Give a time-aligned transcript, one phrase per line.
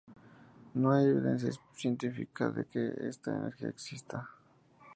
[0.73, 4.31] No hay evidencia científica de que esta "energía" exista.